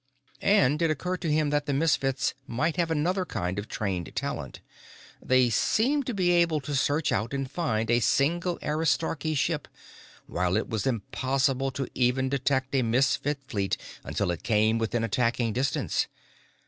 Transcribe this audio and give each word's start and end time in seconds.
And 0.41 0.81
it 0.81 0.89
occurred 0.89 1.21
to 1.21 1.31
him 1.31 1.51
that 1.51 1.67
the 1.67 1.75
Misfits 1.75 2.33
might 2.47 2.75
have 2.77 2.89
another 2.89 3.23
kind 3.23 3.59
of 3.59 3.67
trained 3.67 4.11
talent. 4.15 4.59
They 5.21 5.51
seemed 5.51 6.07
to 6.07 6.15
be 6.15 6.31
able 6.31 6.59
to 6.61 6.73
search 6.73 7.11
out 7.11 7.35
and 7.35 7.47
find 7.51 7.91
a 7.91 7.99
single 7.99 8.57
Aristarchy 8.63 9.35
ship, 9.35 9.67
while 10.25 10.57
it 10.57 10.67
was 10.67 10.87
impossible 10.87 11.69
to 11.73 11.87
even 11.93 12.29
detect 12.29 12.73
a 12.73 12.81
Misfit 12.81 13.37
fleet 13.47 13.77
until 14.03 14.31
it 14.31 14.41
came 14.41 14.79
within 14.79 15.03
attacking 15.03 15.53
distance. 15.53 16.07